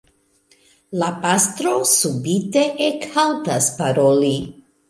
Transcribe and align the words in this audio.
La 1.01 1.09
pastro 1.25 1.75
subite 1.91 2.65
ekhaltas 2.89 3.71
paroli. 3.83 4.35